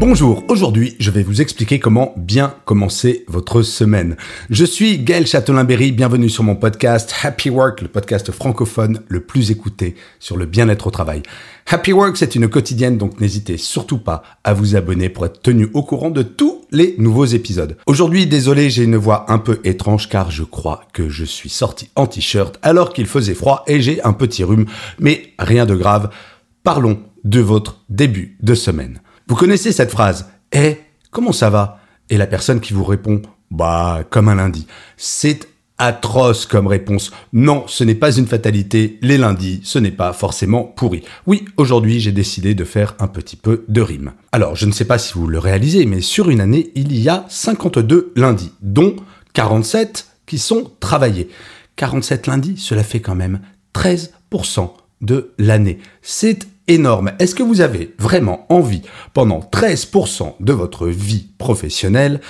[0.00, 4.16] Bonjour, aujourd'hui je vais vous expliquer comment bien commencer votre semaine.
[4.48, 9.50] Je suis Gaël Châtelain-Berry, bienvenue sur mon podcast Happy Work, le podcast francophone le plus
[9.50, 11.22] écouté sur le bien-être au travail.
[11.70, 15.68] Happy Work c'est une quotidienne donc n'hésitez surtout pas à vous abonner pour être tenu
[15.74, 17.76] au courant de tous les nouveaux épisodes.
[17.84, 21.90] Aujourd'hui désolé j'ai une voix un peu étrange car je crois que je suis sorti
[21.94, 24.64] en t-shirt alors qu'il faisait froid et j'ai un petit rhume
[24.98, 26.08] mais rien de grave.
[26.64, 29.00] Parlons de votre début de semaine.
[29.30, 30.78] Vous connaissez cette phrase Eh,
[31.12, 31.78] comment ça va?
[32.08, 34.66] Et la personne qui vous répond Bah, comme un lundi.
[34.96, 35.46] C'est
[35.78, 37.12] atroce comme réponse.
[37.32, 38.98] Non, ce n'est pas une fatalité.
[39.02, 41.04] Les lundis, ce n'est pas forcément pourri.
[41.28, 44.14] Oui, aujourd'hui, j'ai décidé de faire un petit peu de rime.
[44.32, 47.08] Alors, je ne sais pas si vous le réalisez, mais sur une année, il y
[47.08, 48.96] a 52 lundis, dont
[49.34, 51.28] 47 qui sont travaillés.
[51.76, 53.38] 47 lundis, cela fait quand même
[53.76, 55.78] 13% de l'année.
[56.02, 56.48] C'est
[57.18, 58.82] Est-ce que vous avez vraiment envie,
[59.12, 62.20] pendant 13% de votre vie professionnelle,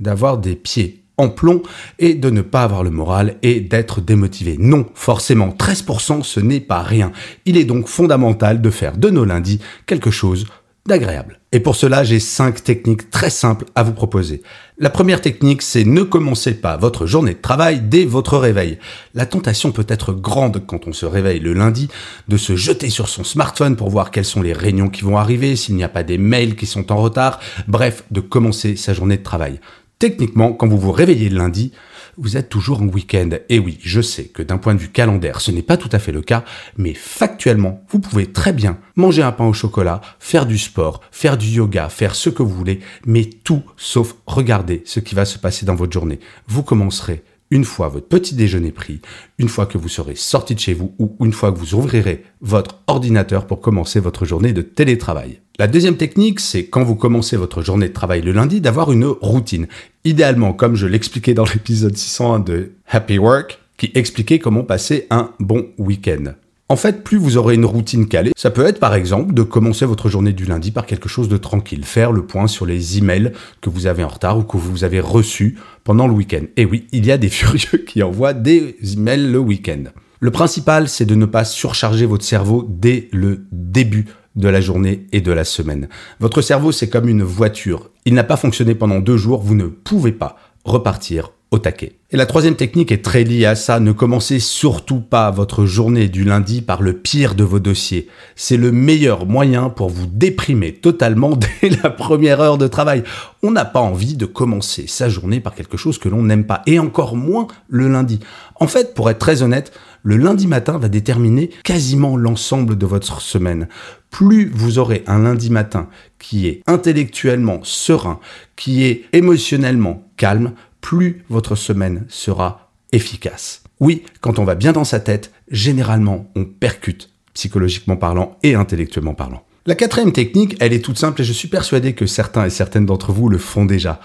[0.00, 1.62] d'avoir des pieds en plomb
[2.00, 4.56] et de ne pas avoir le moral et d'être démotivé?
[4.58, 7.12] Non, forcément, 13% ce n'est pas rien.
[7.44, 10.46] Il est donc fondamental de faire de nos lundis quelque chose
[10.86, 11.40] d'agréable.
[11.52, 14.42] Et pour cela, j'ai cinq techniques très simples à vous proposer.
[14.78, 18.78] La première technique, c'est ne commencez pas votre journée de travail dès votre réveil.
[19.14, 21.88] La tentation peut être grande quand on se réveille le lundi
[22.28, 25.56] de se jeter sur son smartphone pour voir quelles sont les réunions qui vont arriver,
[25.56, 29.18] s'il n'y a pas des mails qui sont en retard, bref, de commencer sa journée
[29.18, 29.60] de travail.
[29.98, 31.72] Techniquement, quand vous vous réveillez le lundi,
[32.16, 33.30] vous êtes toujours en week-end.
[33.48, 35.98] Et oui, je sais que d'un point de vue calendaire, ce n'est pas tout à
[35.98, 36.44] fait le cas,
[36.76, 41.36] mais factuellement, vous pouvez très bien manger un pain au chocolat, faire du sport, faire
[41.36, 45.38] du yoga, faire ce que vous voulez, mais tout sauf regarder ce qui va se
[45.38, 46.20] passer dans votre journée.
[46.46, 49.00] Vous commencerez une fois votre petit déjeuner pris,
[49.38, 52.24] une fois que vous serez sorti de chez vous ou une fois que vous ouvrirez
[52.40, 55.40] votre ordinateur pour commencer votre journée de télétravail.
[55.58, 59.04] La deuxième technique, c'est quand vous commencez votre journée de travail le lundi, d'avoir une
[59.04, 59.66] routine.
[60.04, 65.30] Idéalement, comme je l'expliquais dans l'épisode 601 de Happy Work, qui expliquait comment passer un
[65.40, 66.34] bon week-end.
[66.70, 69.84] En fait, plus vous aurez une routine calée, ça peut être par exemple de commencer
[69.84, 73.32] votre journée du lundi par quelque chose de tranquille, faire le point sur les emails
[73.60, 76.44] que vous avez en retard ou que vous avez reçus pendant le week-end.
[76.56, 79.82] Et oui, il y a des furieux qui envoient des emails le week-end.
[80.20, 84.06] Le principal, c'est de ne pas surcharger votre cerveau dès le début
[84.36, 85.88] de la journée et de la semaine.
[86.20, 87.90] Votre cerveau, c'est comme une voiture.
[88.04, 92.54] Il n'a pas fonctionné pendant deux jours, vous ne pouvez pas repartir Et la troisième
[92.54, 93.80] technique est très liée à ça.
[93.80, 98.06] Ne commencez surtout pas votre journée du lundi par le pire de vos dossiers.
[98.36, 103.02] C'est le meilleur moyen pour vous déprimer totalement dès la première heure de travail.
[103.42, 106.62] On n'a pas envie de commencer sa journée par quelque chose que l'on n'aime pas.
[106.66, 108.20] Et encore moins le lundi.
[108.56, 109.72] En fait, pour être très honnête,
[110.02, 113.68] le lundi matin va déterminer quasiment l'ensemble de votre semaine.
[114.10, 118.18] Plus vous aurez un lundi matin qui est intellectuellement serein,
[118.56, 123.62] qui est émotionnellement calme, plus votre semaine sera efficace.
[123.80, 129.14] Oui, quand on va bien dans sa tête, généralement, on percute, psychologiquement parlant et intellectuellement
[129.14, 129.44] parlant.
[129.66, 132.86] La quatrième technique, elle est toute simple et je suis persuadé que certains et certaines
[132.86, 134.00] d'entre vous le font déjà.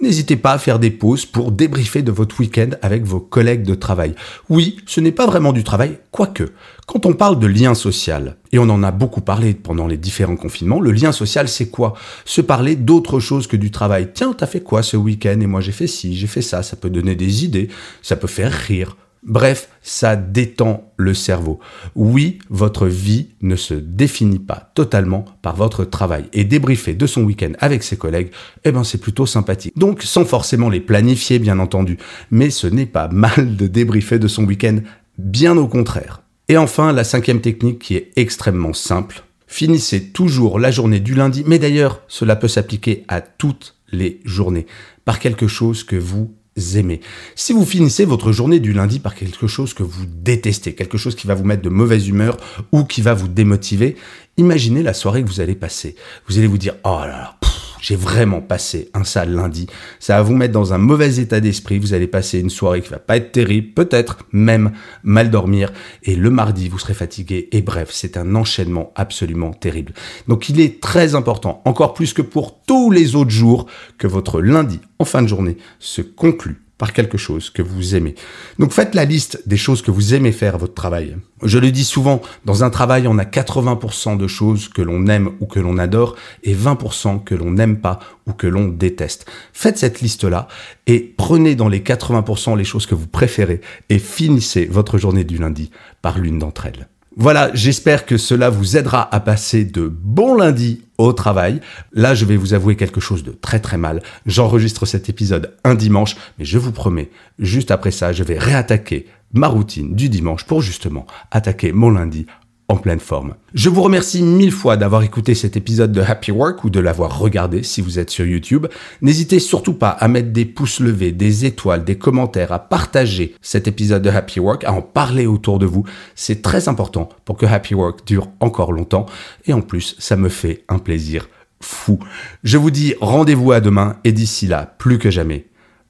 [0.00, 3.76] N'hésitez pas à faire des pauses pour débriefer de votre week-end avec vos collègues de
[3.76, 4.14] travail.
[4.50, 6.52] Oui, ce n'est pas vraiment du travail, quoique.
[6.86, 10.36] Quand on parle de lien social, et on en a beaucoup parlé pendant les différents
[10.36, 11.94] confinements, le lien social c'est quoi?
[12.24, 14.10] Se parler d'autre chose que du travail.
[14.12, 15.38] Tiens, t'as fait quoi ce week-end?
[15.40, 17.68] Et moi j'ai fait ci, j'ai fait ça, ça peut donner des idées,
[18.02, 18.96] ça peut faire rire.
[19.26, 21.58] Bref, ça détend le cerveau.
[21.94, 26.26] Oui, votre vie ne se définit pas totalement par votre travail.
[26.32, 28.30] Et débriefer de son week-end avec ses collègues,
[28.64, 29.72] eh ben c'est plutôt sympathique.
[29.76, 31.98] Donc sans forcément les planifier, bien entendu.
[32.30, 34.78] Mais ce n'est pas mal de débriefer de son week-end,
[35.16, 36.22] bien au contraire.
[36.48, 39.24] Et enfin, la cinquième technique qui est extrêmement simple.
[39.46, 44.66] Finissez toujours la journée du lundi, mais d'ailleurs, cela peut s'appliquer à toutes les journées,
[45.04, 49.74] par quelque chose que vous Si vous finissez votre journée du lundi par quelque chose
[49.74, 52.36] que vous détestez, quelque chose qui va vous mettre de mauvaise humeur
[52.70, 53.96] ou qui va vous démotiver,
[54.36, 55.96] imaginez la soirée que vous allez passer.
[56.28, 57.36] Vous allez vous dire, oh là là,
[57.84, 59.66] j'ai vraiment passé un sale lundi.
[60.00, 61.78] Ça va vous mettre dans un mauvais état d'esprit.
[61.78, 64.72] Vous allez passer une soirée qui va pas être terrible, peut-être même
[65.02, 65.70] mal dormir.
[66.02, 67.50] Et le mardi, vous serez fatigué.
[67.52, 69.92] Et bref, c'est un enchaînement absolument terrible.
[70.28, 73.66] Donc il est très important, encore plus que pour tous les autres jours,
[73.98, 78.14] que votre lundi en fin de journée se conclue par quelque chose que vous aimez.
[78.58, 81.16] Donc faites la liste des choses que vous aimez faire à votre travail.
[81.42, 85.30] Je le dis souvent, dans un travail, on a 80% de choses que l'on aime
[85.40, 89.26] ou que l'on adore et 20% que l'on n'aime pas ou que l'on déteste.
[89.52, 90.48] Faites cette liste-là
[90.86, 95.38] et prenez dans les 80% les choses que vous préférez et finissez votre journée du
[95.38, 95.70] lundi
[96.02, 96.88] par l'une d'entre elles.
[97.16, 101.60] Voilà, j'espère que cela vous aidera à passer de bons lundis au travail.
[101.92, 104.02] Là, je vais vous avouer quelque chose de très très mal.
[104.26, 109.06] J'enregistre cet épisode un dimanche, mais je vous promets, juste après ça, je vais réattaquer
[109.32, 112.26] ma routine du dimanche pour justement attaquer mon lundi
[112.68, 113.34] en pleine forme.
[113.52, 117.18] Je vous remercie mille fois d'avoir écouté cet épisode de Happy Work ou de l'avoir
[117.18, 118.66] regardé si vous êtes sur YouTube.
[119.02, 123.68] N'hésitez surtout pas à mettre des pouces levés, des étoiles, des commentaires, à partager cet
[123.68, 125.84] épisode de Happy Work, à en parler autour de vous.
[126.14, 129.06] C'est très important pour que Happy Work dure encore longtemps.
[129.44, 131.28] Et en plus, ça me fait un plaisir
[131.60, 131.98] fou.
[132.44, 135.46] Je vous dis rendez-vous à demain et d'ici là, plus que jamais,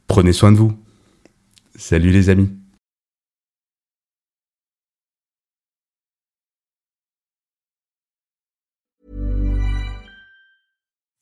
[0.08, 0.72] prenez soin de vous.
[1.76, 2.50] Salut les amis.